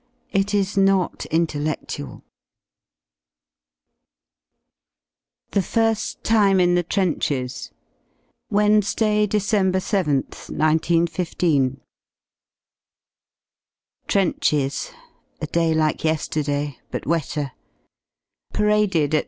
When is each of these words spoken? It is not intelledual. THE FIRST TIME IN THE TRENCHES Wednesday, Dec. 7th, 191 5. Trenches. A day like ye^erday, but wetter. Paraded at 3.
It 0.31 0.55
is 0.55 0.75
not 0.77 1.27
intelledual. 1.31 2.23
THE 5.51 5.61
FIRST 5.61 6.23
TIME 6.23 6.59
IN 6.59 6.73
THE 6.73 6.81
TRENCHES 6.81 7.69
Wednesday, 8.49 9.27
Dec. 9.27 9.85
7th, 9.85 10.49
191 10.49 11.75
5. 11.75 11.79
Trenches. 14.07 14.89
A 15.39 15.45
day 15.45 15.75
like 15.75 15.99
ye^erday, 15.99 16.77
but 16.89 17.05
wetter. 17.05 17.51
Paraded 18.53 19.13
at 19.13 19.17
3. 19.19 19.19